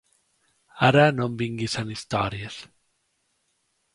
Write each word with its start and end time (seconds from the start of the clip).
Ara 0.87 1.03
no 1.17 1.27
em 1.31 1.35
vinguis 1.41 1.77
amb 1.83 1.95
històries. 1.97 2.57